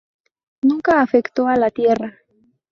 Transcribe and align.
Nunca 0.63 0.99
afectó 1.03 1.47
a 1.47 1.57
la 1.57 1.69
tierra. 1.69 2.17